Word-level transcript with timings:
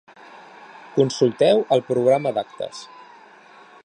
Consulteu 0.95 1.61
el 1.77 1.83
programa 1.93 2.31
d’actes. 2.39 2.81